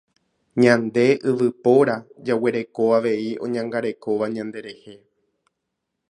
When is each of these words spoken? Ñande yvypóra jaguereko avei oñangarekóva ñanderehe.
Ñande 0.61 1.03
yvypóra 1.31 1.95
jaguereko 2.29 2.83
avei 2.97 3.29
oñangarekóva 3.47 4.25
ñanderehe. 4.35 4.95